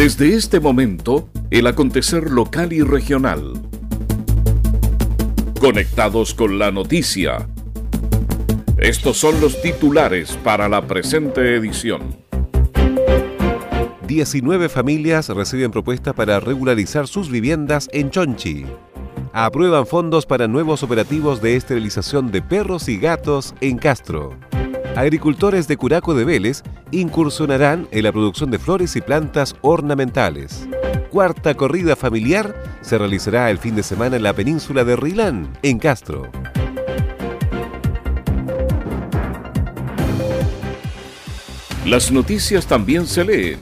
Desde 0.00 0.34
este 0.34 0.60
momento, 0.60 1.28
el 1.50 1.66
acontecer 1.66 2.30
local 2.30 2.72
y 2.72 2.80
regional. 2.80 3.52
Conectados 5.60 6.32
con 6.32 6.58
la 6.58 6.70
noticia. 6.70 7.46
Estos 8.78 9.18
son 9.18 9.38
los 9.42 9.60
titulares 9.60 10.38
para 10.42 10.70
la 10.70 10.86
presente 10.86 11.54
edición. 11.54 12.16
19 14.08 14.70
familias 14.70 15.28
reciben 15.28 15.70
propuesta 15.70 16.14
para 16.14 16.40
regularizar 16.40 17.06
sus 17.06 17.30
viviendas 17.30 17.90
en 17.92 18.08
Chonchi. 18.08 18.64
Aprueban 19.34 19.86
fondos 19.86 20.24
para 20.24 20.48
nuevos 20.48 20.82
operativos 20.82 21.42
de 21.42 21.56
esterilización 21.56 22.32
de 22.32 22.40
perros 22.40 22.88
y 22.88 22.96
gatos 22.96 23.54
en 23.60 23.76
Castro. 23.76 24.34
Agricultores 24.96 25.68
de 25.68 25.76
Curaco 25.76 26.14
de 26.14 26.24
Vélez 26.24 26.62
incursionarán 26.90 27.86
en 27.92 28.02
la 28.02 28.10
producción 28.12 28.50
de 28.50 28.58
flores 28.58 28.96
y 28.96 29.00
plantas 29.00 29.54
ornamentales. 29.62 30.68
Cuarta 31.10 31.54
corrida 31.54 31.96
familiar 31.96 32.54
se 32.82 32.98
realizará 32.98 33.50
el 33.50 33.58
fin 33.58 33.76
de 33.76 33.82
semana 33.82 34.16
en 34.16 34.22
la 34.22 34.32
península 34.32 34.84
de 34.84 34.96
Rilán, 34.96 35.52
en 35.62 35.78
Castro. 35.78 36.30
Las 41.86 42.12
noticias 42.12 42.66
también 42.66 43.06
se 43.06 43.24
leen 43.24 43.58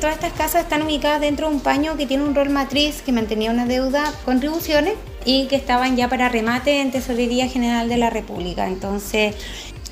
Todas 0.00 0.16
estas 0.16 0.34
casas 0.34 0.62
están 0.62 0.82
ubicadas 0.82 1.20
dentro 1.20 1.48
de 1.48 1.54
un 1.56 1.60
paño 1.60 1.96
que 1.96 2.06
tiene 2.06 2.22
un 2.22 2.34
rol 2.34 2.50
matriz 2.50 3.02
que 3.02 3.12
mantenía 3.12 3.50
una 3.50 3.66
deuda, 3.66 4.12
contribuciones 4.24 4.94
y 5.24 5.46
que 5.48 5.56
estaban 5.56 5.96
ya 5.96 6.08
para 6.08 6.28
remate 6.28 6.80
en 6.80 6.92
Tesorería 6.92 7.48
General 7.48 7.88
de 7.88 7.96
la 7.96 8.10
República. 8.10 8.68
Entonces, 8.68 9.34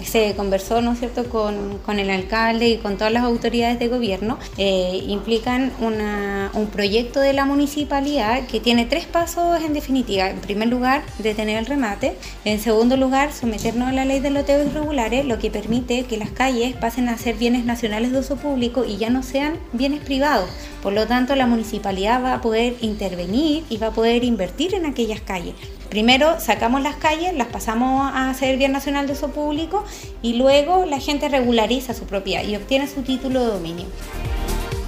se 0.02 0.34
conversó, 0.34 0.80
¿no 0.80 0.92
es 0.92 0.98
cierto?, 0.98 1.28
con, 1.28 1.78
con, 1.78 1.98
el 1.98 2.10
alcalde 2.10 2.68
y 2.68 2.76
con 2.78 2.96
todas 2.96 3.12
las 3.12 3.22
autoridades 3.22 3.78
de 3.78 3.88
gobierno, 3.88 4.38
eh, 4.58 5.02
implican 5.06 5.72
un 5.80 6.66
proyecto 6.66 7.20
de 7.20 7.32
la 7.32 7.44
municipalidad 7.44 8.46
que 8.46 8.60
tiene 8.60 8.86
tres 8.86 9.06
pasos 9.06 9.62
en 9.62 9.72
definitiva. 9.72 10.30
En 10.30 10.40
primer 10.40 10.68
lugar, 10.68 11.02
detener 11.18 11.58
el 11.58 11.66
remate. 11.66 12.16
En 12.44 12.60
segundo 12.60 12.96
lugar, 12.96 13.32
someternos 13.32 13.88
a 13.88 13.92
la 13.92 14.04
ley 14.04 14.20
de 14.20 14.30
loteos 14.30 14.66
irregulares, 14.66 15.24
lo 15.24 15.38
que 15.38 15.50
permite 15.50 16.04
que 16.04 16.16
las 16.16 16.30
calles 16.30 16.74
pasen 16.76 17.08
a 17.08 17.16
ser 17.16 17.36
bienes 17.36 17.64
nacionales 17.64 18.12
de 18.12 18.18
uso 18.18 18.36
público 18.36 18.84
y 18.84 18.96
ya 18.96 19.10
no 19.10 19.22
sean 19.22 19.58
bienes 19.72 20.00
privados. 20.00 20.50
Por 20.84 20.92
lo 20.92 21.06
tanto, 21.06 21.34
la 21.34 21.46
municipalidad 21.46 22.22
va 22.22 22.34
a 22.34 22.40
poder 22.42 22.74
intervenir 22.82 23.64
y 23.70 23.78
va 23.78 23.86
a 23.86 23.90
poder 23.92 24.22
invertir 24.22 24.74
en 24.74 24.84
aquellas 24.84 25.22
calles. 25.22 25.54
Primero 25.88 26.38
sacamos 26.40 26.82
las 26.82 26.96
calles, 26.96 27.32
las 27.34 27.46
pasamos 27.46 28.12
a 28.14 28.34
ser 28.34 28.58
bien 28.58 28.72
nacional 28.72 29.06
de 29.06 29.14
uso 29.14 29.30
público 29.30 29.82
y 30.20 30.34
luego 30.34 30.84
la 30.84 31.00
gente 31.00 31.30
regulariza 31.30 31.94
su 31.94 32.04
propiedad 32.04 32.44
y 32.44 32.54
obtiene 32.54 32.86
su 32.86 33.00
título 33.00 33.40
de 33.40 33.46
dominio. 33.46 33.86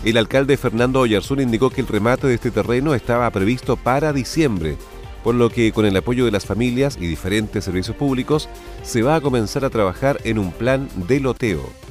El 0.05 0.19
alcalde 0.19 0.59
Fernando 0.59 1.01
Oyarzún 1.01 1.41
indicó 1.41 1.71
que 1.71 1.81
el 1.81 1.89
remate 1.89 2.27
de 2.27 2.35
este 2.35 2.51
terreno 2.51 2.93
estaba 2.93 3.31
previsto 3.31 3.79
para 3.79 4.13
diciembre, 4.13 4.77
por 5.25 5.35
lo 5.35 5.49
que 5.49 5.73
con 5.73 5.87
el 5.87 5.97
apoyo 5.97 6.27
de 6.27 6.31
las 6.31 6.45
familias 6.45 6.99
y 7.01 7.07
diferentes 7.07 7.65
servicios 7.65 7.97
públicos 7.97 8.51
se 8.83 9.01
va 9.01 9.15
a 9.15 9.23
comenzar 9.23 9.65
a 9.65 9.71
trabajar 9.71 10.19
en 10.25 10.39
un 10.39 10.53
plan 10.53 10.91
de 11.09 11.21
loteo. 11.21 11.86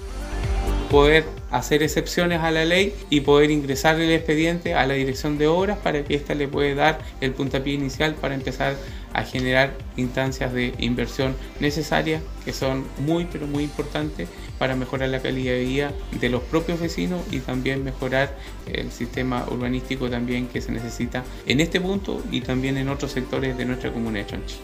Poder 0.89 1.25
hacer 1.51 1.83
excepciones 1.83 2.41
a 2.41 2.51
la 2.51 2.65
ley 2.65 2.93
y 3.09 3.21
poder 3.21 3.51
ingresar 3.51 3.99
el 3.99 4.11
expediente 4.11 4.73
a 4.73 4.85
la 4.85 4.93
dirección 4.93 5.37
de 5.37 5.47
obras 5.47 5.77
para 5.77 6.03
que 6.03 6.15
ésta 6.15 6.35
le 6.35 6.47
pueda 6.47 6.75
dar 6.75 6.99
el 7.21 7.31
puntapié 7.31 7.73
inicial 7.73 8.15
para 8.15 8.35
empezar 8.35 8.75
a 9.13 9.23
generar 9.23 9.73
instancias 9.95 10.53
de 10.53 10.73
inversión 10.77 11.35
necesarias 11.59 12.21
que 12.43 12.51
son 12.51 12.85
muy 12.99 13.25
pero 13.31 13.47
muy 13.47 13.63
importantes 13.63 14.27
para 14.59 14.75
mejorar 14.75 15.09
la 15.09 15.21
calidad 15.21 15.53
de 15.53 15.63
vida 15.63 15.91
de 16.19 16.29
los 16.29 16.43
propios 16.43 16.79
vecinos 16.79 17.21
y 17.31 17.39
también 17.39 17.83
mejorar 17.83 18.35
el 18.67 18.91
sistema 18.91 19.45
urbanístico 19.49 20.09
también 20.09 20.47
que 20.47 20.61
se 20.61 20.71
necesita 20.71 21.23
en 21.45 21.61
este 21.61 21.79
punto 21.79 22.21
y 22.31 22.41
también 22.41 22.77
en 22.77 22.89
otros 22.89 23.11
sectores 23.11 23.57
de 23.57 23.65
nuestra 23.65 23.91
comuna 23.91 24.19
de 24.19 24.25
Chonchi. 24.25 24.57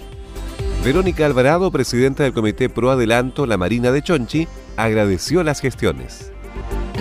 Verónica 0.83 1.25
Alvarado, 1.25 1.71
presidenta 1.71 2.23
del 2.23 2.33
Comité 2.33 2.67
Pro 2.67 2.89
Adelanto 2.89 3.45
La 3.45 3.57
Marina 3.57 3.91
de 3.91 4.01
Chonchi, 4.01 4.47
agradeció 4.83 5.43
las 5.43 5.61
gestiones. 5.61 6.30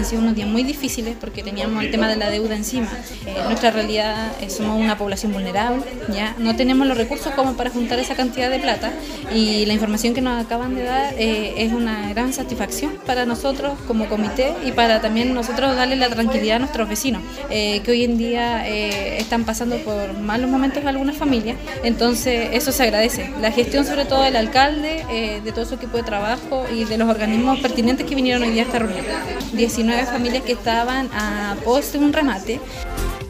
Han 0.00 0.06
sido 0.06 0.22
unos 0.22 0.34
días 0.34 0.48
muy 0.48 0.62
difíciles 0.62 1.14
porque 1.20 1.42
teníamos 1.42 1.84
el 1.84 1.90
tema 1.90 2.08
de 2.08 2.16
la 2.16 2.30
deuda 2.30 2.56
encima. 2.56 2.88
Eh, 3.26 3.36
nuestra 3.44 3.70
realidad 3.70 4.32
es 4.40 4.54
somos 4.54 4.80
una 4.80 4.96
población 4.96 5.30
vulnerable, 5.30 5.82
ya 6.08 6.34
no 6.38 6.56
tenemos 6.56 6.86
los 6.86 6.96
recursos 6.96 7.34
como 7.34 7.52
para 7.52 7.68
juntar 7.68 7.98
esa 7.98 8.14
cantidad 8.14 8.48
de 8.48 8.60
plata 8.60 8.94
y 9.30 9.66
la 9.66 9.74
información 9.74 10.14
que 10.14 10.22
nos 10.22 10.42
acaban 10.42 10.74
de 10.74 10.84
dar 10.84 11.12
eh, 11.18 11.52
es 11.58 11.74
una 11.74 12.08
gran 12.14 12.32
satisfacción 12.32 12.94
para 13.04 13.26
nosotros 13.26 13.78
como 13.86 14.08
comité 14.08 14.54
y 14.64 14.72
para 14.72 15.02
también 15.02 15.34
nosotros 15.34 15.76
darle 15.76 15.96
la 15.96 16.08
tranquilidad 16.08 16.56
a 16.56 16.60
nuestros 16.60 16.88
vecinos, 16.88 17.20
eh, 17.50 17.82
que 17.84 17.90
hoy 17.90 18.04
en 18.04 18.16
día 18.16 18.66
están 18.66 19.44
pasando 19.44 19.76
por 19.84 20.14
malos 20.14 20.48
momentos 20.48 20.82
algunas 20.86 21.18
familias, 21.18 21.58
entonces 21.84 22.48
eso 22.54 22.72
se 22.72 22.84
agradece. 22.84 23.30
La 23.42 23.52
gestión 23.52 23.84
sobre 23.84 24.06
todo 24.06 24.22
del 24.22 24.36
alcalde, 24.36 25.04
de 25.44 25.52
todo 25.52 25.66
su 25.66 25.74
equipo 25.74 25.98
de 25.98 26.04
trabajo 26.04 26.64
y 26.74 26.84
de 26.84 26.96
los 26.96 27.06
organismos 27.10 27.60
pertinentes 27.60 28.06
que 28.06 28.14
vinieron 28.14 28.42
hoy 28.42 28.50
día 28.50 28.62
a 28.62 28.64
esta 28.64 28.78
reunión. 28.78 29.04
19 29.52 30.06
familias 30.06 30.42
que 30.44 30.52
estaban 30.52 31.08
a 31.12 31.56
pos 31.64 31.92
de 31.92 31.98
un 31.98 32.12
remate. 32.12 32.60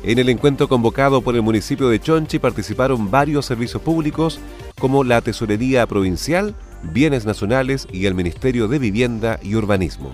En 0.03 0.19
el 0.19 0.29
encuentro 0.31 0.67
convocado 0.69 1.21
por 1.21 1.35
el 1.35 1.43
municipio 1.43 1.89
de 1.89 2.01
Chonchi 2.01 2.39
participaron 2.39 3.11
varios 3.11 3.45
servicios 3.45 3.83
públicos 3.83 4.41
como 4.79 5.05
la 5.05 5.21
Tesorería 5.21 5.87
Provincial, 5.87 6.55
Bienes 6.83 7.27
Nacionales 7.27 7.87
y 7.93 8.07
el 8.07 8.15
Ministerio 8.15 8.67
de 8.67 8.79
Vivienda 8.79 9.39
y 9.43 9.57
Urbanismo. 9.57 10.11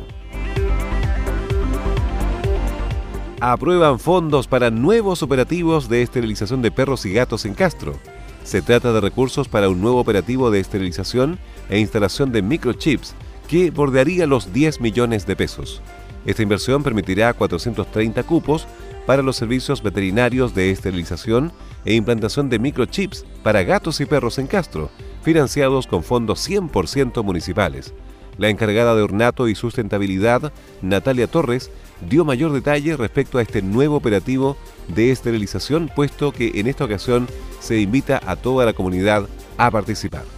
Aprueban 3.41 4.01
fondos 4.01 4.49
para 4.49 4.71
nuevos 4.71 5.23
operativos 5.23 5.89
de 5.89 6.03
esterilización 6.03 6.63
de 6.63 6.73
perros 6.73 7.07
y 7.07 7.13
gatos 7.13 7.45
en 7.45 7.55
Castro. 7.55 7.95
Se 8.43 8.63
trata 8.63 8.93
de 8.93 9.01
recursos 9.01 9.47
para 9.47 9.69
un 9.69 9.81
nuevo 9.81 10.01
operativo 10.01 10.51
de 10.51 10.59
esterilización 10.59 11.39
e 11.69 11.79
instalación 11.79 12.33
de 12.33 12.43
microchips 12.43 13.15
que 13.47 13.71
bordearía 13.71 14.27
los 14.27 14.53
10 14.53 14.81
millones 14.81 15.27
de 15.27 15.37
pesos. 15.37 15.81
Esta 16.27 16.43
inversión 16.43 16.83
permitirá 16.83 17.33
430 17.33 18.23
cupos 18.25 18.67
para 19.07 19.23
los 19.23 19.37
servicios 19.37 19.83
veterinarios 19.83 20.55
de 20.55 20.71
esterilización 20.71 21.53
e 21.85 21.95
implantación 21.95 22.51
de 22.51 22.59
microchips 22.59 23.25
para 23.45 23.63
gatos 23.63 24.01
y 24.01 24.07
perros 24.07 24.39
en 24.39 24.49
Castro, 24.49 24.91
financiados 25.23 25.87
con 25.87 26.03
fondos 26.03 26.49
100% 26.49 27.23
municipales. 27.23 27.95
La 28.39 28.51
encargada 28.51 28.95
de 28.95 29.03
ornato 29.03 29.49
y 29.49 29.55
sustentabilidad, 29.55 30.53
Natalia 30.83 31.29
Torres, 31.29 31.71
dio 32.07 32.25
mayor 32.25 32.53
detalle 32.53 32.97
respecto 32.97 33.39
a 33.39 33.43
este 33.43 33.63
nuevo 33.63 33.97
operativo 33.97 34.57
de 34.89 35.11
esterilización, 35.11 35.91
puesto 35.95 36.33
que 36.33 36.61
en 36.61 36.67
esta 36.67 36.85
ocasión 36.85 37.29
se 37.61 37.81
invita 37.81 38.21
a 38.27 38.37
toda 38.37 38.67
la 38.67 38.75
comunidad 38.75 39.27
a 39.57 39.71
participar. 39.71 40.36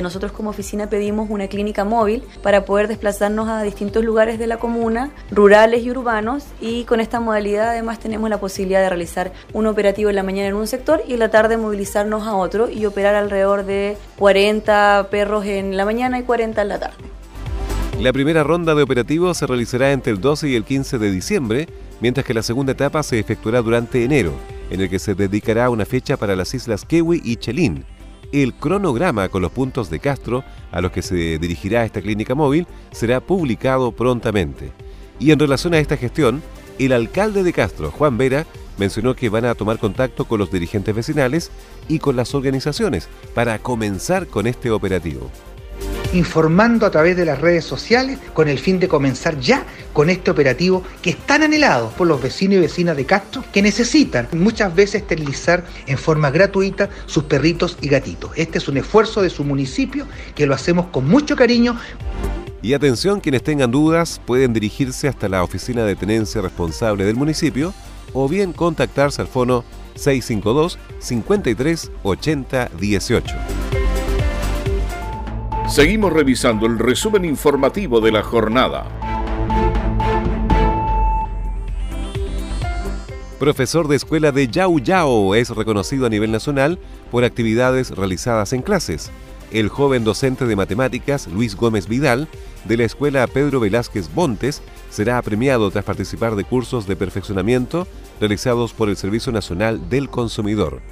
Nosotros 0.00 0.32
como 0.32 0.50
oficina 0.50 0.88
pedimos 0.88 1.28
una 1.30 1.48
clínica 1.48 1.84
móvil 1.84 2.22
para 2.42 2.64
poder 2.64 2.88
desplazarnos 2.88 3.48
a 3.48 3.62
distintos 3.62 4.04
lugares 4.04 4.38
de 4.38 4.46
la 4.46 4.58
comuna, 4.58 5.10
rurales 5.30 5.82
y 5.82 5.90
urbanos, 5.90 6.44
y 6.60 6.84
con 6.84 7.00
esta 7.00 7.20
modalidad 7.20 7.70
además 7.70 7.98
tenemos 7.98 8.30
la 8.30 8.40
posibilidad 8.40 8.80
de 8.80 8.88
realizar 8.88 9.32
un 9.52 9.66
operativo 9.66 10.10
en 10.10 10.16
la 10.16 10.22
mañana 10.22 10.48
en 10.48 10.54
un 10.54 10.66
sector 10.66 11.02
y 11.06 11.14
en 11.14 11.18
la 11.18 11.30
tarde 11.30 11.56
movilizarnos 11.56 12.26
a 12.26 12.34
otro 12.34 12.70
y 12.70 12.86
operar 12.86 13.14
alrededor 13.14 13.64
de 13.64 13.96
40 14.18 15.08
perros 15.10 15.44
en 15.44 15.76
la 15.76 15.84
mañana 15.84 16.18
y 16.18 16.22
40 16.22 16.62
en 16.62 16.68
la 16.68 16.78
tarde. 16.78 16.96
La 18.00 18.14
primera 18.14 18.42
ronda 18.42 18.74
de 18.74 18.82
operativos 18.82 19.36
se 19.36 19.46
realizará 19.46 19.92
entre 19.92 20.12
el 20.12 20.20
12 20.20 20.48
y 20.48 20.56
el 20.56 20.64
15 20.64 20.98
de 20.98 21.10
diciembre, 21.10 21.68
mientras 22.00 22.24
que 22.24 22.32
la 22.32 22.42
segunda 22.42 22.72
etapa 22.72 23.02
se 23.02 23.18
efectuará 23.18 23.60
durante 23.60 24.02
enero, 24.02 24.32
en 24.70 24.80
el 24.80 24.88
que 24.88 24.98
se 24.98 25.14
dedicará 25.14 25.68
una 25.68 25.84
fecha 25.84 26.16
para 26.16 26.34
las 26.34 26.54
islas 26.54 26.86
Kewi 26.86 27.20
y 27.22 27.36
Chelín. 27.36 27.84
El 28.32 28.54
cronograma 28.54 29.28
con 29.28 29.42
los 29.42 29.50
puntos 29.50 29.90
de 29.90 29.98
Castro 29.98 30.44
a 30.70 30.80
los 30.80 30.92
que 30.92 31.02
se 31.02 31.38
dirigirá 31.38 31.84
esta 31.84 32.00
clínica 32.00 32.34
móvil 32.34 32.66
será 32.92 33.20
publicado 33.20 33.92
prontamente. 33.92 34.70
Y 35.18 35.32
en 35.32 35.38
relación 35.38 35.74
a 35.74 35.78
esta 35.78 35.96
gestión, 35.96 36.42
el 36.78 36.92
alcalde 36.92 37.42
de 37.42 37.52
Castro, 37.52 37.90
Juan 37.90 38.16
Vera, 38.18 38.46
mencionó 38.78 39.14
que 39.14 39.28
van 39.28 39.44
a 39.44 39.54
tomar 39.54 39.78
contacto 39.78 40.24
con 40.24 40.38
los 40.38 40.50
dirigentes 40.50 40.94
vecinales 40.94 41.50
y 41.88 41.98
con 41.98 42.16
las 42.16 42.34
organizaciones 42.34 43.08
para 43.34 43.58
comenzar 43.58 44.26
con 44.26 44.46
este 44.46 44.70
operativo 44.70 45.30
informando 46.12 46.86
a 46.86 46.90
través 46.90 47.16
de 47.16 47.24
las 47.24 47.40
redes 47.40 47.64
sociales 47.64 48.18
con 48.32 48.48
el 48.48 48.58
fin 48.58 48.78
de 48.80 48.88
comenzar 48.88 49.38
ya 49.38 49.64
con 49.92 50.10
este 50.10 50.30
operativo 50.30 50.82
que 51.02 51.10
es 51.10 51.16
tan 51.18 51.42
anhelado 51.42 51.90
por 51.90 52.06
los 52.06 52.20
vecinos 52.20 52.56
y 52.56 52.60
vecinas 52.60 52.96
de 52.96 53.06
Castro 53.06 53.44
que 53.52 53.62
necesitan 53.62 54.28
muchas 54.32 54.74
veces 54.74 55.02
esterilizar 55.02 55.64
en 55.86 55.98
forma 55.98 56.30
gratuita 56.30 56.88
sus 57.06 57.24
perritos 57.24 57.76
y 57.80 57.88
gatitos. 57.88 58.32
Este 58.36 58.58
es 58.58 58.68
un 58.68 58.76
esfuerzo 58.76 59.22
de 59.22 59.30
su 59.30 59.44
municipio 59.44 60.06
que 60.34 60.46
lo 60.46 60.54
hacemos 60.54 60.86
con 60.86 61.08
mucho 61.08 61.36
cariño. 61.36 61.76
Y 62.62 62.74
atención, 62.74 63.20
quienes 63.20 63.42
tengan 63.42 63.70
dudas 63.70 64.20
pueden 64.26 64.52
dirigirse 64.52 65.08
hasta 65.08 65.28
la 65.28 65.42
oficina 65.42 65.84
de 65.84 65.96
tenencia 65.96 66.42
responsable 66.42 67.04
del 67.04 67.16
municipio 67.16 67.72
o 68.12 68.28
bien 68.28 68.52
contactarse 68.52 69.22
al 69.22 69.28
fono 69.28 69.64
652 69.94 70.78
53 70.98 71.90
80 72.02 72.70
18. 72.78 73.69
Seguimos 75.70 76.12
revisando 76.12 76.66
el 76.66 76.80
resumen 76.80 77.24
informativo 77.24 78.00
de 78.00 78.10
la 78.10 78.24
jornada. 78.24 78.88
Profesor 83.38 83.86
de 83.86 83.94
escuela 83.94 84.32
de 84.32 84.48
Yao 84.48 84.80
Yao 84.80 85.36
es 85.36 85.50
reconocido 85.50 86.06
a 86.06 86.08
nivel 86.08 86.32
nacional 86.32 86.80
por 87.12 87.22
actividades 87.22 87.92
realizadas 87.92 88.52
en 88.52 88.62
clases. 88.62 89.12
El 89.52 89.68
joven 89.68 90.02
docente 90.02 90.44
de 90.44 90.56
matemáticas 90.56 91.28
Luis 91.28 91.54
Gómez 91.54 91.86
Vidal 91.86 92.26
de 92.64 92.76
la 92.76 92.84
escuela 92.84 93.24
Pedro 93.28 93.60
Velázquez 93.60 94.10
Montes 94.12 94.62
será 94.90 95.22
premiado 95.22 95.70
tras 95.70 95.84
participar 95.84 96.34
de 96.34 96.42
cursos 96.42 96.88
de 96.88 96.96
perfeccionamiento 96.96 97.86
realizados 98.18 98.72
por 98.72 98.88
el 98.88 98.96
Servicio 98.96 99.30
Nacional 99.30 99.88
del 99.88 100.10
Consumidor 100.10 100.82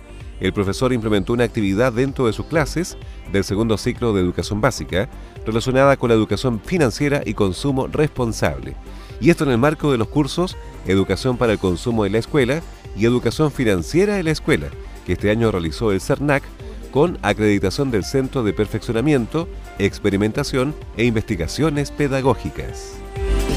el 0.41 0.53
profesor 0.53 0.93
implementó 0.93 1.33
una 1.33 1.45
actividad 1.45 1.93
dentro 1.93 2.27
de 2.27 2.33
sus 2.33 2.47
clases 2.47 2.97
del 3.33 3.45
segundo 3.45 3.77
ciclo 3.77 4.13
de 4.13 4.21
educación 4.21 4.61
básica 4.61 5.09
relacionada 5.45 5.97
con 5.97 6.09
la 6.09 6.15
educación 6.15 6.61
financiera 6.61 7.23
y 7.25 7.35
consumo 7.35 7.87
responsable. 7.87 8.75
Y 9.21 9.31
esto 9.31 9.45
en 9.45 9.51
el 9.51 9.59
marco 9.59 9.91
de 9.91 9.99
los 9.99 10.09
cursos 10.09 10.57
Educación 10.87 11.37
para 11.37 11.53
el 11.53 11.59
Consumo 11.59 12.07
en 12.07 12.13
la 12.13 12.19
Escuela 12.19 12.63
y 12.97 13.05
Educación 13.05 13.53
Financiera 13.53 14.19
en 14.19 14.25
la 14.25 14.31
Escuela, 14.31 14.69
que 15.07 15.13
este 15.13 15.31
año 15.31 15.51
realizó 15.51 15.93
el 15.93 16.01
CERNAC 16.01 16.43
con 16.91 17.19
acreditación 17.23 17.91
del 17.91 18.05
Centro 18.05 18.43
de 18.43 18.53
Perfeccionamiento, 18.53 19.49
Experimentación 19.79 20.75
e 20.97 21.05
Investigaciones 21.05 21.91
Pedagógicas. 21.91 22.99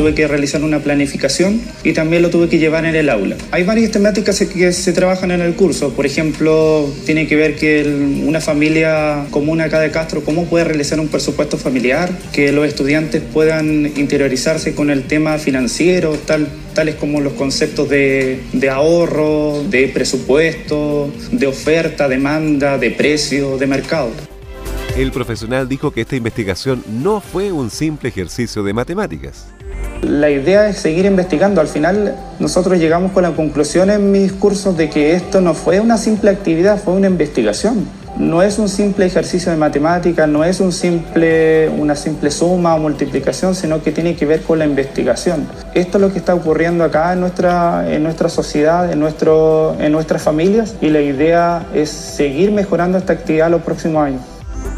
Tuve 0.01 0.15
que 0.15 0.27
realizar 0.27 0.63
una 0.63 0.80
planificación 0.80 1.62
y 1.83 1.94
también 1.94 2.24
lo 2.24 2.31
tuve 2.31 2.50
que 2.50 2.57
llevar 2.57 2.86
en 2.86 2.95
el 2.95 3.07
aula. 3.07 3.36
Hay 3.51 3.63
varias 3.63 3.92
temáticas 3.92 4.39
que 4.39 4.71
se 4.74 4.94
trabajan 4.94 5.30
en 5.30 5.42
el 5.42 5.53
curso. 5.53 5.94
Por 5.94 6.07
ejemplo, 6.07 6.92
tiene 7.06 7.27
que 7.27 7.36
ver 7.36 7.56
que 7.56 7.83
una 8.25 8.42
familia 8.42 9.27
común 9.30 9.62
acá 9.62 9.80
de 9.80 9.92
Castro, 9.92 10.24
cómo 10.24 10.45
puede 10.45 10.63
realizar 10.63 11.00
un 11.00 11.07
presupuesto 11.07 11.56
familiar, 11.56 12.09
que 12.33 12.51
los 12.51 12.65
estudiantes 12.65 13.21
puedan 13.21 13.92
interiorizarse 13.95 14.74
con 14.74 14.89
el 14.89 15.03
tema 15.03 15.38
financiero, 15.38 16.18
tal, 16.25 16.47
tales 16.74 16.95
como 16.95 17.21
los 17.21 17.33
conceptos 17.33 17.88
de, 17.88 18.39
de 18.54 18.69
ahorro, 18.71 19.63
de 19.69 19.88
presupuesto, 19.88 21.13
de 21.31 21.45
oferta, 21.45 22.07
demanda, 22.07 22.80
de 22.80 22.89
precio, 22.89 23.59
de 23.59 23.68
mercado. 23.68 24.09
El 24.97 25.12
profesional 25.12 25.69
dijo 25.69 25.92
que 25.92 26.01
esta 26.01 26.15
investigación 26.15 26.83
no 26.89 27.21
fue 27.21 27.51
un 27.51 27.69
simple 27.69 28.09
ejercicio 28.09 28.63
de 28.63 28.74
matemáticas. 28.74 29.45
La 30.01 30.31
idea 30.31 30.68
es 30.68 30.77
seguir 30.77 31.06
investigando. 31.06 31.62
Al 31.62 31.68
final 31.68 32.15
nosotros 32.39 32.80
llegamos 32.80 33.12
con 33.12 33.21
la 33.21 33.31
conclusión 33.31 33.92
en 33.92 34.12
mis 34.12 34.33
cursos 34.33 34.75
de 34.75 34.89
que 34.89 35.13
esto 35.13 35.42
no 35.42 35.53
fue 35.53 35.80
una 35.80 35.98
simple 35.98 36.31
actividad, 36.31 36.81
fue 36.81 36.95
una 36.95 37.07
investigación. 37.07 37.88
No 38.18 38.42
es 38.42 38.59
un 38.59 38.68
simple 38.68 39.06
ejercicio 39.06 39.51
de 39.51 39.57
matemática, 39.57 40.27
no 40.27 40.44
es 40.44 40.59
un 40.59 40.71
simple, 40.71 41.69
una 41.69 41.95
simple 41.95 42.30
suma 42.30 42.75
o 42.75 42.80
multiplicación, 42.80 43.56
sino 43.56 43.81
que 43.81 43.92
tiene 43.92 44.15
que 44.15 44.25
ver 44.25 44.42
con 44.42 44.59
la 44.59 44.65
investigación. 44.65 45.48
Esto 45.75 45.98
es 45.98 46.01
lo 46.01 46.12
que 46.12 46.18
está 46.18 46.33
ocurriendo 46.33 46.83
acá 46.83 47.13
en 47.13 47.21
nuestra, 47.21 47.86
en 47.89 48.04
nuestra 48.04 48.27
sociedad, 48.27 48.92
en, 48.92 49.00
nuestro, 49.00 49.75
en 49.80 49.92
nuestras 49.92 50.24
familias 50.24 50.75
y 50.81 50.89
la 50.89 51.01
idea 51.01 51.68
es 51.74 51.89
seguir 51.89 52.51
mejorando 52.51 52.97
esta 52.97 53.13
actividad 53.13 53.50
los 53.50 53.62
próximos 53.62 54.04
años. 54.04 54.21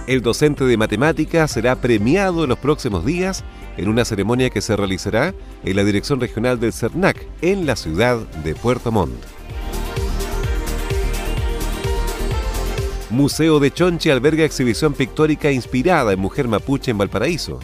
El 0.06 0.22
docente 0.22 0.66
de 0.66 0.76
matemáticas 0.76 1.52
será 1.52 1.78
premiado 1.78 2.44
en 2.44 2.50
los 2.50 2.60
próximos 2.60 3.06
días 3.06 3.46
en 3.78 3.88
una 3.88 4.04
ceremonia 4.04 4.50
que 4.50 4.60
se 4.60 4.76
realizará 4.76 5.34
en 5.64 5.76
la 5.78 5.84
Dirección 5.86 6.20
Regional 6.20 6.60
del 6.60 6.74
CERNAC 6.74 7.26
en 7.42 7.66
la 7.66 7.78
ciudad 7.78 8.18
de 8.44 8.54
Puerto 8.54 8.92
Montt. 8.92 9.16
Museo 13.10 13.62
de 13.62 13.72
Chonchi 13.72 14.10
alberga 14.10 14.44
exhibición 14.44 14.94
pictórica 14.94 15.52
inspirada 15.52 16.12
en 16.12 16.20
mujer 16.20 16.50
mapuche 16.50 16.92
en 16.92 16.98
Valparaíso. 16.98 17.60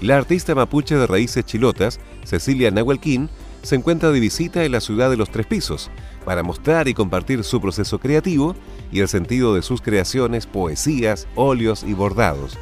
La 0.00 0.18
artista 0.18 0.54
mapuche 0.54 0.94
de 0.94 1.06
raíces 1.08 1.44
chilotas, 1.44 1.98
Cecilia 2.24 2.70
Nahuelquín, 2.70 3.28
se 3.62 3.76
encuentra 3.76 4.10
de 4.10 4.20
visita 4.20 4.64
en 4.64 4.72
la 4.72 4.80
ciudad 4.80 5.10
de 5.10 5.16
los 5.16 5.30
Tres 5.30 5.46
Pisos 5.46 5.90
para 6.24 6.42
mostrar 6.42 6.88
y 6.88 6.94
compartir 6.94 7.44
su 7.44 7.60
proceso 7.60 7.98
creativo 7.98 8.54
y 8.90 9.00
el 9.00 9.08
sentido 9.08 9.54
de 9.54 9.62
sus 9.62 9.80
creaciones, 9.80 10.46
poesías, 10.46 11.26
óleos 11.34 11.82
y 11.84 11.94
bordados. 11.94 12.58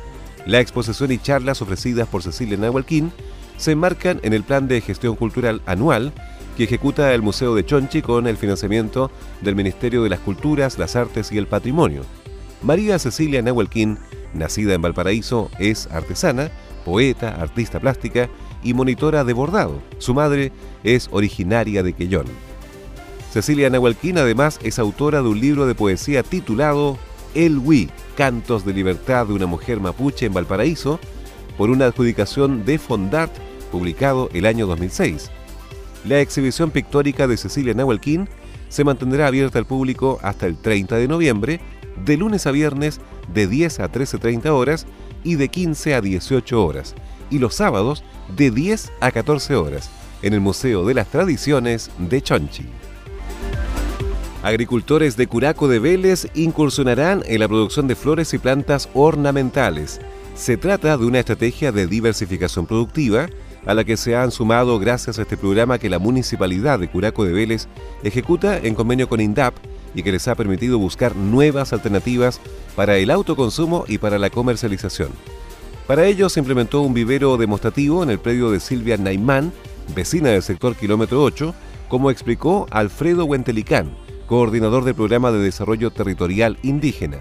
La 0.46 0.60
exposición 0.60 1.12
y 1.12 1.18
charlas 1.18 1.60
ofrecidas 1.62 2.08
por 2.08 2.22
Cecilia 2.22 2.56
Nahualquín 2.56 3.12
se 3.56 3.72
enmarcan 3.72 4.20
en 4.22 4.32
el 4.32 4.42
plan 4.42 4.68
de 4.68 4.80
gestión 4.80 5.16
cultural 5.16 5.60
anual 5.66 6.12
que 6.56 6.64
ejecuta 6.64 7.12
el 7.14 7.22
Museo 7.22 7.54
de 7.54 7.64
Chonchi 7.64 8.02
con 8.02 8.26
el 8.26 8.36
financiamiento 8.36 9.10
del 9.42 9.54
Ministerio 9.54 10.02
de 10.02 10.10
las 10.10 10.20
Culturas, 10.20 10.78
las 10.78 10.96
Artes 10.96 11.30
y 11.32 11.38
el 11.38 11.46
Patrimonio. 11.46 12.02
María 12.62 12.98
Cecilia 12.98 13.42
Nahualquín, 13.42 13.98
nacida 14.34 14.74
en 14.74 14.82
Valparaíso, 14.82 15.50
es 15.58 15.86
artesana, 15.88 16.50
poeta, 16.84 17.40
artista 17.40 17.80
plástica 17.80 18.28
y 18.62 18.74
monitora 18.74 19.24
de 19.24 19.32
bordado. 19.32 19.80
Su 19.98 20.14
madre 20.14 20.52
es 20.84 21.08
originaria 21.12 21.82
de 21.82 21.92
Quellón. 21.92 22.26
Cecilia 23.32 23.70
Nahualquín 23.70 24.18
además 24.18 24.58
es 24.62 24.78
autora 24.78 25.22
de 25.22 25.28
un 25.28 25.40
libro 25.40 25.66
de 25.66 25.74
poesía 25.74 26.22
titulado 26.22 26.98
El 27.34 27.58
Hui, 27.58 27.88
Cantos 28.16 28.64
de 28.64 28.72
Libertad 28.72 29.26
de 29.26 29.34
una 29.34 29.46
Mujer 29.46 29.80
Mapuche 29.80 30.26
en 30.26 30.34
Valparaíso, 30.34 30.98
por 31.56 31.70
una 31.70 31.86
adjudicación 31.86 32.64
de 32.64 32.78
Fondart, 32.78 33.32
publicado 33.70 34.28
el 34.32 34.46
año 34.46 34.66
2006. 34.66 35.30
La 36.04 36.20
exhibición 36.20 36.70
pictórica 36.70 37.26
de 37.28 37.36
Cecilia 37.36 37.74
Nahualquín 37.74 38.28
se 38.68 38.84
mantendrá 38.84 39.26
abierta 39.26 39.58
al 39.58 39.66
público 39.66 40.18
hasta 40.22 40.46
el 40.46 40.56
30 40.56 40.96
de 40.96 41.08
noviembre, 41.08 41.60
de 42.04 42.16
lunes 42.16 42.46
a 42.46 42.50
viernes 42.50 43.00
de 43.32 43.46
10 43.46 43.80
a 43.80 43.92
13.30 43.92 44.46
horas 44.48 44.86
y 45.22 45.34
de 45.34 45.48
15 45.48 45.94
a 45.94 46.00
18 46.00 46.64
horas, 46.64 46.94
y 47.30 47.38
los 47.38 47.54
sábados 47.54 48.02
de 48.36 48.50
10 48.50 48.92
a 49.00 49.10
14 49.10 49.54
horas, 49.54 49.90
en 50.22 50.34
el 50.34 50.40
Museo 50.40 50.84
de 50.84 50.94
las 50.94 51.08
Tradiciones 51.08 51.90
de 51.98 52.20
Chonchi. 52.22 52.66
Agricultores 54.42 55.16
de 55.16 55.26
Curaco 55.26 55.68
de 55.68 55.78
Vélez 55.78 56.26
incursionarán 56.34 57.22
en 57.26 57.40
la 57.40 57.48
producción 57.48 57.86
de 57.86 57.94
flores 57.94 58.32
y 58.32 58.38
plantas 58.38 58.88
ornamentales. 58.94 60.00
Se 60.34 60.56
trata 60.56 60.96
de 60.96 61.04
una 61.04 61.18
estrategia 61.18 61.72
de 61.72 61.86
diversificación 61.86 62.66
productiva 62.66 63.28
a 63.66 63.74
la 63.74 63.84
que 63.84 63.98
se 63.98 64.16
han 64.16 64.30
sumado 64.30 64.78
gracias 64.78 65.18
a 65.18 65.22
este 65.22 65.36
programa 65.36 65.78
que 65.78 65.90
la 65.90 65.98
Municipalidad 65.98 66.78
de 66.78 66.88
Curaco 66.88 67.24
de 67.24 67.32
Vélez 67.32 67.68
ejecuta 68.02 68.56
en 68.56 68.74
convenio 68.74 69.08
con 69.08 69.20
INDAP 69.20 69.54
y 69.94 70.02
que 70.02 70.12
les 70.12 70.26
ha 70.28 70.34
permitido 70.34 70.78
buscar 70.78 71.16
nuevas 71.16 71.74
alternativas 71.74 72.40
para 72.76 72.96
el 72.96 73.10
autoconsumo 73.10 73.84
y 73.88 73.98
para 73.98 74.18
la 74.18 74.30
comercialización. 74.30 75.10
Para 75.90 76.06
ello 76.06 76.28
se 76.28 76.38
implementó 76.38 76.82
un 76.82 76.94
vivero 76.94 77.36
demostrativo 77.36 78.04
en 78.04 78.10
el 78.10 78.20
predio 78.20 78.52
de 78.52 78.60
Silvia 78.60 78.96
Naimán, 78.96 79.50
vecina 79.92 80.28
del 80.28 80.40
sector 80.40 80.76
kilómetro 80.76 81.20
8, 81.20 81.52
como 81.88 82.12
explicó 82.12 82.68
Alfredo 82.70 83.24
Huentelicán, 83.24 83.90
coordinador 84.28 84.84
del 84.84 84.94
programa 84.94 85.32
de 85.32 85.40
desarrollo 85.40 85.90
territorial 85.90 86.58
indígena. 86.62 87.18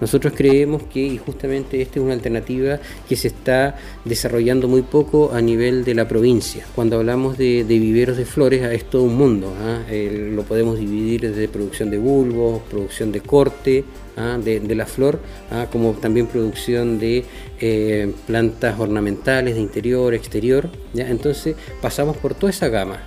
Nosotros 0.00 0.32
creemos 0.36 0.82
que 0.92 1.16
justamente 1.18 1.80
esta 1.80 2.00
es 2.00 2.04
una 2.04 2.14
alternativa 2.14 2.80
que 3.08 3.14
se 3.14 3.28
está 3.28 3.76
desarrollando 4.04 4.66
muy 4.66 4.82
poco 4.82 5.30
a 5.32 5.40
nivel 5.40 5.84
de 5.84 5.94
la 5.94 6.08
provincia. 6.08 6.66
Cuando 6.74 6.96
hablamos 6.96 7.38
de, 7.38 7.62
viveros 7.62 8.16
de 8.16 8.24
flores, 8.24 8.64
es 8.64 8.90
todo 8.90 9.04
un 9.04 9.16
mundo. 9.16 9.54
¿ah? 9.62 9.84
lo 9.88 10.42
podemos 10.42 10.80
dividir 10.80 11.20
desde 11.20 11.46
producción 11.46 11.90
de 11.90 11.98
bulbos, 11.98 12.62
producción 12.68 13.12
de 13.12 13.20
corte, 13.20 13.84
¿ah? 14.16 14.38
de, 14.42 14.74
la 14.74 14.86
flor, 14.86 15.20
¿ah? 15.50 15.66
como 15.70 15.92
también 15.92 16.26
producción 16.26 16.98
de 16.98 17.24
eh, 17.60 18.12
plantas 18.26 18.78
ornamentales 18.78 19.54
de 19.54 19.60
interior, 19.60 20.14
exterior. 20.14 20.68
Entonces 20.94 21.56
pasamos 21.80 22.16
por 22.16 22.34
toda 22.34 22.50
esa 22.50 22.68
gama. 22.68 22.98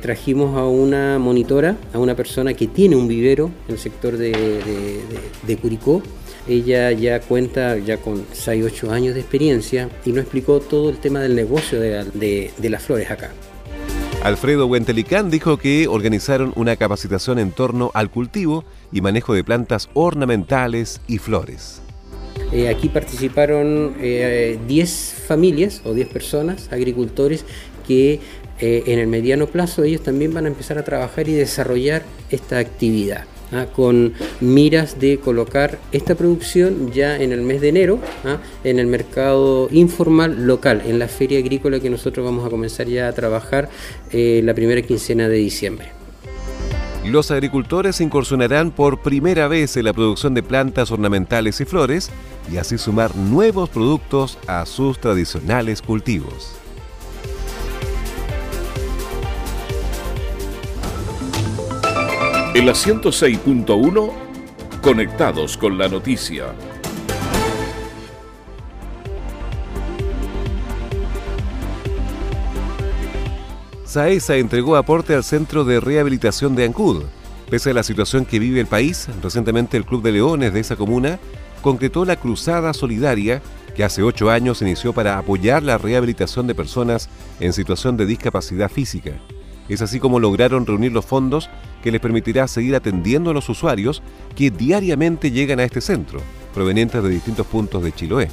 Trajimos 0.00 0.56
a 0.56 0.66
una 0.66 1.18
monitora, 1.18 1.76
a 1.92 1.98
una 1.98 2.16
persona 2.16 2.54
que 2.54 2.66
tiene 2.66 2.96
un 2.96 3.08
vivero 3.08 3.50
en 3.68 3.74
el 3.74 3.78
sector 3.78 4.16
de, 4.16 5.58
Curicó. 5.60 6.02
Ella 6.48 6.90
ya 6.92 7.20
cuenta 7.20 7.76
ya 7.78 7.98
con 7.98 8.24
6, 8.32 8.64
8 8.66 8.90
años 8.90 9.14
de 9.14 9.20
experiencia 9.20 9.90
y 10.04 10.10
nos 10.10 10.22
explicó 10.22 10.60
todo 10.60 10.90
el 10.90 10.96
tema 10.96 11.20
del 11.20 11.36
negocio 11.36 11.78
de, 11.78 12.50
las 12.62 12.82
flores 12.82 13.10
acá. 13.10 13.30
Alfredo 14.22 14.66
Huentelicán 14.66 15.30
dijo 15.30 15.56
que 15.56 15.88
organizaron 15.88 16.52
una 16.54 16.76
capacitación 16.76 17.38
en 17.38 17.52
torno 17.52 17.90
al 17.94 18.10
cultivo 18.10 18.66
y 18.92 19.00
manejo 19.00 19.32
de 19.32 19.42
plantas 19.42 19.88
ornamentales 19.94 21.00
y 21.08 21.16
flores. 21.16 21.80
Eh, 22.52 22.68
aquí 22.68 22.90
participaron 22.90 23.94
10 23.98 23.98
eh, 24.02 24.58
familias 25.26 25.80
o 25.86 25.94
10 25.94 26.08
personas, 26.08 26.70
agricultores, 26.70 27.46
que 27.88 28.20
eh, 28.60 28.84
en 28.86 28.98
el 28.98 29.06
mediano 29.06 29.46
plazo 29.46 29.84
ellos 29.84 30.02
también 30.02 30.32
van 30.34 30.44
a 30.44 30.48
empezar 30.48 30.78
a 30.78 30.84
trabajar 30.84 31.28
y 31.28 31.32
desarrollar 31.32 32.02
esta 32.30 32.58
actividad. 32.58 33.24
¿ah? 33.52 33.66
con 33.74 34.14
miras 34.40 34.98
de 34.98 35.18
colocar 35.18 35.78
esta 35.92 36.14
producción 36.14 36.92
ya 36.92 37.16
en 37.16 37.32
el 37.32 37.42
mes 37.42 37.60
de 37.60 37.68
enero 37.68 37.98
¿ah? 38.24 38.38
en 38.64 38.78
el 38.78 38.86
mercado 38.86 39.68
informal 39.70 40.46
local, 40.46 40.82
en 40.86 40.98
la 40.98 41.08
feria 41.08 41.38
agrícola 41.38 41.80
que 41.80 41.90
nosotros 41.90 42.24
vamos 42.24 42.46
a 42.46 42.50
comenzar 42.50 42.86
ya 42.86 43.08
a 43.08 43.12
trabajar 43.12 43.68
eh, 44.12 44.40
la 44.44 44.54
primera 44.54 44.82
quincena 44.82 45.28
de 45.28 45.36
diciembre. 45.36 45.88
Los 47.04 47.30
agricultores 47.30 48.00
incursionarán 48.00 48.70
por 48.70 49.00
primera 49.00 49.48
vez 49.48 49.76
en 49.76 49.86
la 49.86 49.94
producción 49.94 50.34
de 50.34 50.42
plantas 50.42 50.90
ornamentales 50.90 51.60
y 51.60 51.64
flores 51.64 52.10
y 52.52 52.58
así 52.58 52.76
sumar 52.76 53.16
nuevos 53.16 53.70
productos 53.70 54.38
a 54.46 54.66
sus 54.66 55.00
tradicionales 55.00 55.80
cultivos. 55.80 56.59
El 62.60 62.68
106.1, 62.68 64.12
conectados 64.82 65.56
con 65.56 65.78
la 65.78 65.88
noticia. 65.88 66.54
Saesa 73.86 74.36
entregó 74.36 74.76
aporte 74.76 75.14
al 75.14 75.24
Centro 75.24 75.64
de 75.64 75.80
Rehabilitación 75.80 76.54
de 76.54 76.66
Ancud. 76.66 77.04
Pese 77.48 77.70
a 77.70 77.72
la 77.72 77.82
situación 77.82 78.26
que 78.26 78.38
vive 78.38 78.60
el 78.60 78.66
país, 78.66 79.08
recientemente 79.22 79.78
el 79.78 79.86
Club 79.86 80.02
de 80.02 80.12
Leones 80.12 80.52
de 80.52 80.60
esa 80.60 80.76
comuna 80.76 81.18
concretó 81.62 82.04
la 82.04 82.16
Cruzada 82.16 82.74
Solidaria 82.74 83.40
que 83.74 83.84
hace 83.84 84.02
ocho 84.02 84.28
años 84.28 84.60
inició 84.60 84.92
para 84.92 85.16
apoyar 85.16 85.62
la 85.62 85.78
rehabilitación 85.78 86.46
de 86.46 86.54
personas 86.54 87.08
en 87.40 87.54
situación 87.54 87.96
de 87.96 88.04
discapacidad 88.04 88.70
física. 88.70 89.12
Es 89.70 89.80
así 89.80 89.98
como 89.98 90.20
lograron 90.20 90.66
reunir 90.66 90.92
los 90.92 91.06
fondos 91.06 91.48
que 91.82 91.90
les 91.90 92.00
permitirá 92.00 92.46
seguir 92.48 92.74
atendiendo 92.74 93.30
a 93.30 93.34
los 93.34 93.48
usuarios 93.48 94.02
que 94.36 94.50
diariamente 94.50 95.30
llegan 95.30 95.60
a 95.60 95.64
este 95.64 95.80
centro, 95.80 96.20
provenientes 96.54 97.02
de 97.02 97.08
distintos 97.08 97.46
puntos 97.46 97.82
de 97.82 97.92
Chiloé. 97.92 98.28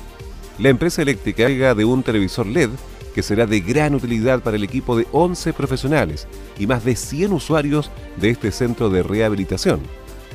La 0.60 0.70
empresa 0.70 1.02
eléctrica 1.02 1.48
llega 1.48 1.76
de 1.76 1.86
un 1.86 2.04
televisor 2.04 2.48
LED 2.48 2.70
que 3.14 3.24
será 3.24 3.48
de 3.48 3.62
gran 3.62 3.96
utilidad 3.96 4.42
para 4.42 4.58
el 4.58 4.64
equipo 4.64 4.96
de 4.96 5.08
11 5.12 5.54
profesionales 5.54 6.28
y 6.60 6.68
más 6.68 6.86
de 6.86 6.96
100 6.96 7.34
usuarios 7.34 7.90
de 8.18 8.30
este 8.30 8.52
centro 8.52 8.90
de 8.90 9.02
rehabilitación. 9.02 9.82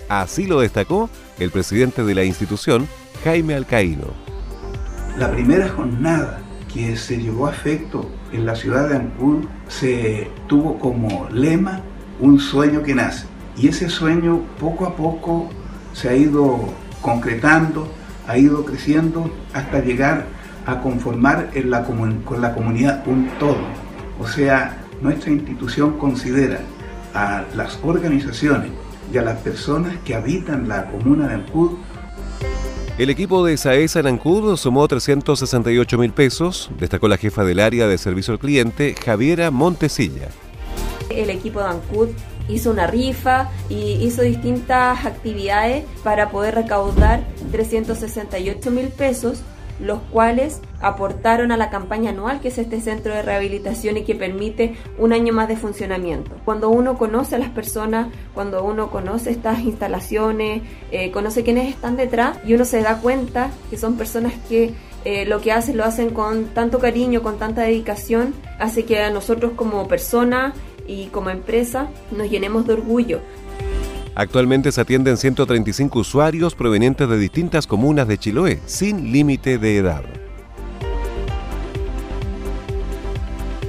Así 0.09 0.47
lo 0.47 0.61
destacó 0.61 1.09
el 1.39 1.51
presidente 1.51 2.05
de 2.05 2.15
la 2.15 2.25
institución, 2.25 2.89
Jaime 3.25 3.55
Alcaíno. 3.55 4.09
La 5.17 5.31
primera 5.31 5.69
jornada 5.69 6.41
que 6.73 6.97
se 6.97 7.19
llevó 7.19 7.47
a 7.47 7.53
efecto 7.53 8.11
en 8.33 8.47
la 8.47 8.57
ciudad 8.57 8.89
de 8.89 8.97
Ancud 8.97 9.45
se 9.69 10.31
tuvo 10.49 10.79
como 10.79 11.29
lema 11.31 11.83
un 12.23 12.39
sueño 12.41 12.83
que 12.83 12.95
nace. 12.95 13.27
Y 13.57 13.69
ese 13.69 13.91
sueño 13.91 14.41
poco 14.59 14.87
a 14.87 14.97
poco 14.97 15.51
se 15.93 16.09
ha 16.09 16.17
ido 16.17 16.73
concretando, 17.03 17.87
ha 18.27 18.39
ido 18.39 18.65
creciendo 18.65 19.31
hasta 19.53 19.81
llegar 19.81 20.25
a 20.65 20.81
conformar 20.81 21.51
con 22.25 22.41
la 22.41 22.55
comunidad 22.55 23.03
un 23.07 23.29
todo. 23.39 23.59
O 24.19 24.27
sea, 24.27 24.79
nuestra 25.03 25.33
institución 25.33 25.99
considera 25.99 26.61
a 27.13 27.45
las 27.55 27.79
organizaciones 27.83 28.71
y 29.13 29.19
a 29.19 29.23
las 29.23 29.39
personas 29.41 29.93
que 30.05 30.15
habitan 30.15 30.69
la 30.69 30.87
comuna 30.87 31.29
de 31.29 31.35
Ancud 31.35 31.73
el 32.99 33.09
equipo 33.09 33.45
de 33.45 33.57
SAESA 33.57 34.01
en 34.01 34.07
Ancud 34.07 34.55
sumó 34.57 34.87
368 34.87 35.99
mil 35.99 36.13
pesos, 36.13 36.71
destacó 36.79 37.09
la 37.09 37.17
jefa 37.17 37.43
del 37.43 37.59
área 37.59 37.89
de 37.89 37.97
servicio 37.97 38.35
al 38.35 38.39
cliente, 38.39 38.95
Javiera 39.03 39.51
Montesilla. 39.51 40.29
El 41.21 41.31
equipo 41.31 41.61
de 41.61 41.67
Ancud 41.67 42.09
hizo 42.49 42.71
una 42.71 42.87
rifa 42.87 43.51
y 43.69 43.93
hizo 44.05 44.23
distintas 44.23 45.05
actividades 45.05 45.85
para 46.03 46.31
poder 46.31 46.55
recaudar 46.55 47.25
368 47.51 48.71
mil 48.71 48.89
pesos 48.89 49.43
los 49.83 49.99
cuales 50.11 50.61
aportaron 50.81 51.51
a 51.53 51.57
la 51.57 51.71
campaña 51.71 52.11
anual 52.11 52.41
que 52.41 52.49
es 52.49 52.59
este 52.59 52.81
centro 52.81 53.15
de 53.15 53.23
rehabilitación 53.23 53.97
y 53.97 54.05
que 54.05 54.15
permite 54.15 54.77
un 54.99 55.13
año 55.13 55.33
más 55.33 55.49
de 55.49 55.57
funcionamiento. 55.57 56.31
Cuando 56.45 56.71
uno 56.71 56.97
conoce 56.99 57.37
a 57.37 57.39
las 57.39 57.51
personas, 57.51 58.09
cuando 58.35 58.63
uno 58.65 58.91
conoce 58.91 59.31
estas 59.31 59.61
instalaciones, 59.61 60.63
eh, 60.91 61.11
conoce 61.11 61.43
quiénes 61.43 61.69
están 61.69 61.97
detrás 61.97 62.39
y 62.47 62.55
uno 62.55 62.65
se 62.65 62.83
da 62.83 62.99
cuenta 62.99 63.51
que 63.71 63.77
son 63.77 63.97
personas 63.97 64.33
que 64.49 64.75
eh, 65.05 65.25
lo 65.27 65.41
que 65.41 65.51
hacen 65.51 65.77
lo 65.77 65.85
hacen 65.85 66.11
con 66.11 66.47
tanto 66.47 66.79
cariño, 66.79 67.23
con 67.23 67.39
tanta 67.39 67.63
dedicación, 67.63 68.35
hace 68.61 68.85
que 68.85 69.01
a 69.01 69.11
nosotros 69.11 69.53
como 69.57 69.89
persona 69.89 70.55
y 70.87 71.07
como 71.07 71.31
empresa 71.31 71.91
nos 72.11 72.31
llenemos 72.31 72.67
de 72.67 72.75
orgullo 72.75 73.21
Actualmente 74.15 74.71
se 74.73 74.81
atienden 74.81 75.17
135 75.17 75.99
usuarios 75.99 76.55
provenientes 76.55 77.09
de 77.09 77.19
distintas 77.19 77.67
comunas 77.67 78.07
de 78.07 78.19
Chiloé, 78.19 78.61
sin 78.67 79.11
límite 79.11 79.57
de 79.57 79.79
edad. 79.79 80.03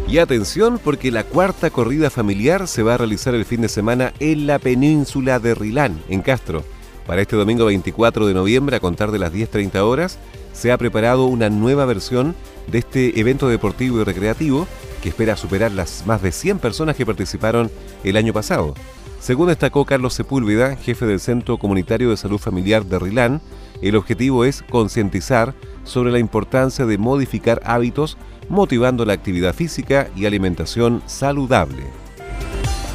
Y 0.05 0.17
atención 0.17 0.79
porque 0.83 1.11
la 1.11 1.23
cuarta 1.23 1.69
corrida 1.69 2.09
familiar 2.09 2.67
se 2.67 2.83
va 2.83 2.95
a 2.95 2.97
realizar 2.97 3.33
el 3.33 3.45
fin 3.45 3.61
de 3.61 3.69
semana 3.69 4.13
en 4.19 4.45
la 4.45 4.59
península 4.59 5.39
de 5.39 5.55
Rilán, 5.55 5.97
en 6.09 6.21
Castro. 6.21 6.63
Para 7.07 7.21
este 7.21 7.37
domingo 7.37 7.65
24 7.65 8.27
de 8.27 8.33
noviembre, 8.33 8.75
a 8.75 8.79
contar 8.81 9.11
de 9.11 9.19
las 9.19 9.33
10.30 9.33 9.79
horas, 9.79 10.19
se 10.53 10.71
ha 10.71 10.77
preparado 10.77 11.25
una 11.25 11.49
nueva 11.49 11.85
versión 11.85 12.35
de 12.67 12.79
este 12.79 13.19
evento 13.19 13.49
deportivo 13.49 13.99
y 13.99 14.03
recreativo 14.05 14.67
que 15.01 15.09
espera 15.09 15.35
superar 15.35 15.71
las 15.71 16.05
más 16.07 16.21
de 16.21 16.31
100 16.31 16.59
personas 16.59 16.95
que 16.95 17.05
participaron 17.05 17.69
el 18.05 18.15
año 18.15 18.31
pasado. 18.31 18.73
Según 19.19 19.47
destacó 19.47 19.85
Carlos 19.85 20.13
Sepúlveda, 20.13 20.75
jefe 20.75 21.05
del 21.05 21.19
Centro 21.19 21.57
Comunitario 21.57 22.09
de 22.09 22.17
Salud 22.17 22.37
Familiar 22.37 22.85
de 22.85 22.99
Rilán, 22.99 23.41
el 23.81 23.95
objetivo 23.95 24.45
es 24.45 24.61
concientizar 24.63 25.53
sobre 25.83 26.11
la 26.11 26.19
importancia 26.19 26.85
de 26.85 26.97
modificar 26.97 27.61
hábitos 27.65 28.17
motivando 28.49 29.05
la 29.05 29.13
actividad 29.13 29.53
física 29.53 30.09
y 30.15 30.25
alimentación 30.25 31.01
saludable. 31.05 32.02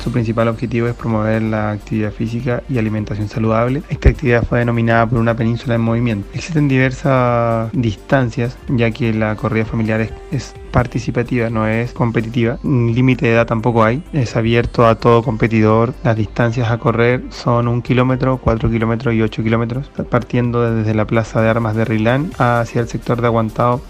Su 0.09 0.13
principal 0.13 0.49
objetivo 0.49 0.89
es 0.89 0.95
promover 0.95 1.43
la 1.43 1.71
actividad 1.71 2.11
física 2.11 2.63
y 2.67 2.79
alimentación 2.79 3.29
saludable. 3.29 3.83
Esta 3.91 4.09
actividad 4.09 4.43
fue 4.43 4.61
denominada 4.61 5.07
por 5.07 5.19
una 5.19 5.37
península 5.37 5.75
en 5.75 5.83
movimiento. 5.83 6.27
Existen 6.33 6.67
diversas 6.67 7.71
distancias, 7.75 8.57
ya 8.69 8.91
que 8.91 9.13
la 9.13 9.37
corrida 9.37 9.67
familiar 9.67 10.09
es, 10.31 10.55
participativa, 10.71 11.51
no 11.51 11.67
es 11.67 11.93
competitiva. 11.93 12.59
Límite 12.63 13.27
de 13.27 13.33
edad 13.33 13.47
tampoco 13.47 13.85
hay. 13.85 14.03
Es 14.15 14.35
abierto 14.35 14.87
a 14.87 14.95
todo 14.95 15.23
competidor. 15.23 15.93
Las 16.03 16.17
distancias 16.17 16.71
a 16.71 16.79
correr 16.79 17.25
son 17.29 17.69
un 17.69 17.83
kilómetro, 17.83 18.39
cuatro 18.39 18.71
kilómetros 18.71 19.13
y 19.13 19.21
ocho 19.21 19.43
kilómetros, 19.43 19.91
partiendo 20.09 20.75
desde 20.75 20.95
la 20.95 21.07
plaza 21.07 21.43
de 21.43 21.51
armas 21.51 21.77
de 21.77 21.85
Rilán 21.85 22.31
hacia 22.39 22.81
el 22.81 22.89
sector 22.89 23.21
de 23.21 23.27
Aguantado 23.27 23.83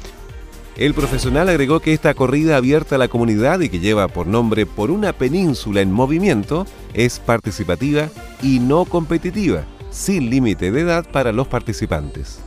el 0.79 0.95
profesional 0.95 1.49
agregó 1.49 1.81
que 1.81 1.93
esta 1.93 2.15
corrida 2.15 2.57
abierta 2.57 2.95
a 2.95 2.99
la 2.99 3.09
comunidad 3.09 3.59
y 3.61 3.69
que 3.69 3.81
lleva 3.81 4.07
por 4.07 4.29
nombre 4.29 4.65
Por 4.65 4.93
una 4.93 5.13
península 5.13 5.81
en 5.81 5.91
movimiento 5.91 6.67
es 6.95 7.19
participativa 7.19 8.09
y 8.43 8.61
no 8.61 8.85
competitiva, 8.85 9.65
sin 9.91 10.31
límite 10.31 10.71
de 10.71 10.83
edad 10.83 11.05
para 11.11 11.33
los 11.33 11.49
participantes. 11.49 12.41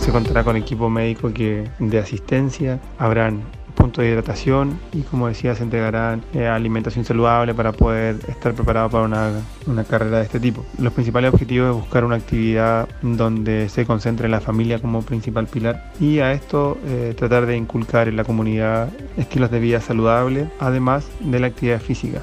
Se 0.00 0.12
contará 0.12 0.44
con 0.44 0.56
equipo 0.56 0.90
médico 0.90 1.32
que 1.32 1.70
de 1.78 1.98
asistencia, 1.98 2.80
habrán 2.98 3.42
puntos 3.78 4.04
de 4.04 4.10
hidratación 4.10 4.78
y 4.92 5.02
como 5.02 5.28
decía 5.28 5.54
se 5.54 5.62
entregarán 5.62 6.22
eh, 6.34 6.46
alimentación 6.46 7.04
saludable 7.04 7.54
para 7.54 7.72
poder 7.72 8.16
estar 8.28 8.52
preparado 8.52 8.90
para 8.90 9.04
una, 9.04 9.30
una, 9.66 9.84
carrera 9.84 10.18
de 10.18 10.24
este 10.24 10.40
tipo. 10.40 10.64
Los 10.78 10.92
principales 10.92 11.32
objetivos 11.32 11.70
es 11.70 11.76
buscar 11.76 12.04
una 12.04 12.16
actividad 12.16 12.88
donde 13.02 13.68
se 13.68 13.86
concentre 13.86 14.28
la 14.28 14.40
familia 14.40 14.80
como 14.80 15.02
principal 15.02 15.46
pilar 15.46 15.92
y 16.00 16.18
a 16.18 16.32
esto 16.32 16.76
eh, 16.84 17.14
tratar 17.16 17.46
de 17.46 17.56
inculcar 17.56 18.08
en 18.08 18.16
la 18.16 18.24
comunidad 18.24 18.90
estilos 19.16 19.50
de 19.50 19.60
vida 19.60 19.80
saludable 19.80 20.50
además 20.58 21.08
de 21.20 21.38
la 21.38 21.46
actividad 21.46 21.80
física 21.80 22.20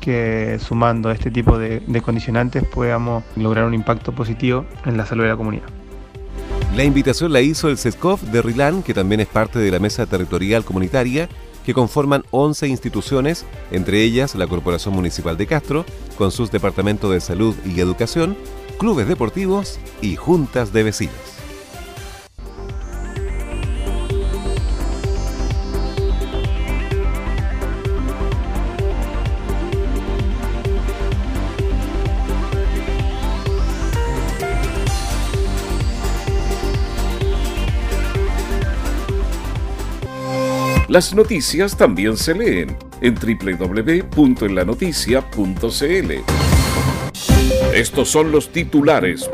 que 0.00 0.58
sumando 0.60 1.10
este 1.10 1.30
tipo 1.30 1.58
de, 1.58 1.80
de 1.80 2.02
condicionantes 2.02 2.62
podamos 2.64 3.24
lograr 3.36 3.64
un 3.64 3.72
impacto 3.72 4.12
positivo 4.12 4.66
en 4.84 4.98
la 4.98 5.06
salud 5.06 5.22
de 5.22 5.30
la 5.30 5.36
comunidad. 5.36 5.83
La 6.76 6.82
invitación 6.82 7.32
la 7.32 7.40
hizo 7.40 7.68
el 7.68 7.78
CESCOF 7.78 8.20
de 8.24 8.42
Rilán, 8.42 8.82
que 8.82 8.94
también 8.94 9.20
es 9.20 9.28
parte 9.28 9.60
de 9.60 9.70
la 9.70 9.78
Mesa 9.78 10.06
Territorial 10.06 10.64
Comunitaria, 10.64 11.28
que 11.64 11.72
conforman 11.72 12.24
11 12.32 12.66
instituciones, 12.66 13.46
entre 13.70 14.02
ellas 14.02 14.34
la 14.34 14.48
Corporación 14.48 14.92
Municipal 14.92 15.36
de 15.36 15.46
Castro, 15.46 15.84
con 16.18 16.32
sus 16.32 16.50
departamentos 16.50 17.12
de 17.12 17.20
salud 17.20 17.54
y 17.64 17.78
educación, 17.78 18.36
clubes 18.76 19.06
deportivos 19.06 19.78
y 20.02 20.16
juntas 20.16 20.72
de 20.72 20.82
vecinos. 20.82 21.33
Las 40.94 41.12
noticias 41.12 41.76
también 41.76 42.16
se 42.16 42.32
leen 42.36 42.76
en 43.00 43.16
www.enlanoticia.cl. 43.16 46.12
Estos 47.74 48.08
son 48.08 48.30
los 48.30 48.50
titulares. 48.50 49.28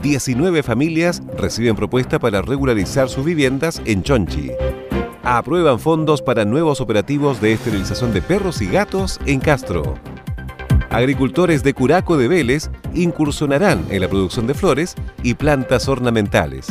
19 0.00 0.62
familias 0.62 1.20
reciben 1.36 1.74
propuesta 1.74 2.20
para 2.20 2.40
regularizar 2.40 3.08
sus 3.08 3.24
viviendas 3.24 3.82
en 3.84 4.04
Chonchi. 4.04 4.52
Aprueban 5.24 5.80
fondos 5.80 6.22
para 6.22 6.44
nuevos 6.44 6.80
operativos 6.80 7.40
de 7.40 7.54
esterilización 7.54 8.12
de 8.12 8.22
perros 8.22 8.62
y 8.62 8.68
gatos 8.68 9.18
en 9.26 9.40
Castro. 9.40 9.96
Agricultores 10.90 11.64
de 11.64 11.74
Curaco 11.74 12.16
de 12.16 12.28
Vélez 12.28 12.70
incursionarán 12.94 13.84
en 13.90 14.02
la 14.02 14.08
producción 14.08 14.46
de 14.46 14.54
flores 14.54 14.94
y 15.24 15.34
plantas 15.34 15.88
ornamentales 15.88 16.68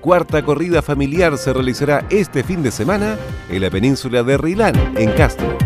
cuarta 0.00 0.42
corrida 0.42 0.82
familiar 0.82 1.36
se 1.38 1.52
realizará 1.52 2.06
este 2.10 2.42
fin 2.42 2.62
de 2.62 2.70
semana 2.70 3.16
en 3.48 3.60
la 3.60 3.70
península 3.70 4.22
de 4.22 4.38
Rilán, 4.38 4.74
en 4.96 5.12
Castro. 5.12 5.56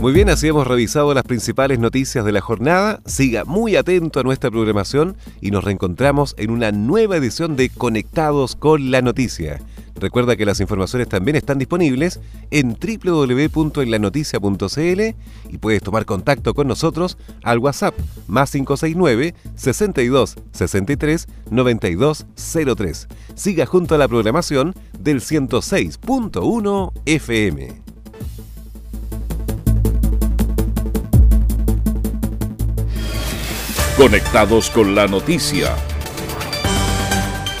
Muy 0.00 0.12
bien, 0.12 0.28
así 0.28 0.46
hemos 0.46 0.68
revisado 0.68 1.12
las 1.14 1.24
principales 1.24 1.80
noticias 1.80 2.24
de 2.24 2.30
la 2.30 2.40
jornada. 2.40 3.00
Siga 3.06 3.44
muy 3.44 3.74
atento 3.74 4.20
a 4.20 4.22
nuestra 4.22 4.52
programación 4.52 5.16
y 5.40 5.50
nos 5.50 5.64
reencontramos 5.64 6.36
en 6.38 6.50
una 6.50 6.70
nueva 6.70 7.16
edición 7.16 7.56
de 7.56 7.70
Conectados 7.70 8.54
con 8.54 8.92
la 8.92 9.02
Noticia. 9.02 9.60
Recuerda 9.98 10.36
que 10.36 10.44
las 10.44 10.60
informaciones 10.60 11.08
también 11.08 11.36
están 11.36 11.56
disponibles 11.58 12.20
en 12.50 12.76
www.enlanoticia.cl 12.76 15.00
y 15.50 15.58
puedes 15.58 15.82
tomar 15.82 16.04
contacto 16.04 16.52
con 16.54 16.68
nosotros 16.68 17.16
al 17.42 17.58
WhatsApp 17.58 17.94
más 18.26 18.50
569 18.50 19.34
62 19.54 20.36
63 20.52 21.26
92 21.50 22.26
03. 22.76 23.08
Siga 23.34 23.64
junto 23.66 23.94
a 23.94 23.98
la 23.98 24.08
programación 24.08 24.74
del 24.98 25.20
106.1 25.20 26.92
FM. 27.06 27.82
Conectados 33.96 34.68
con 34.68 34.94
la 34.94 35.06
noticia. 35.06 35.74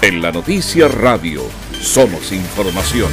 En 0.02 0.20
la 0.20 0.32
noticia 0.32 0.86
radio 0.86 1.40
somos 1.80 2.32
información. 2.32 3.10